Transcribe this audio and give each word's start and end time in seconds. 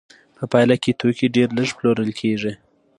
په 0.37 0.43
پایله 0.51 0.75
کې 0.83 0.97
توکي 0.99 1.27
ډېر 1.35 1.49
لږ 1.57 1.69
پلورل 1.77 2.09
کېږي 2.19 2.53